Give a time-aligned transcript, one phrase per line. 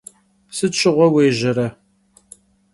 [0.55, 1.67] Sıt şığue vuêjere?